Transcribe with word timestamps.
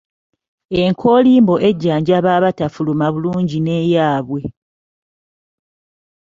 Enkoolimbo 0.83 1.55
ejanjjaba 1.69 2.29
abatafuluma 2.37 3.05
bulungi 3.13 3.57
n'eyaabwe. 3.61 4.41